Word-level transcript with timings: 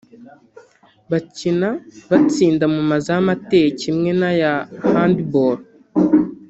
Bakina 1.11 1.69
batsinda 2.09 2.65
mu 2.73 2.81
mazamu 2.89 3.29
ateye 3.35 3.67
kimwe 3.81 4.09
n’aya 4.19 4.53
Handball 4.89 5.59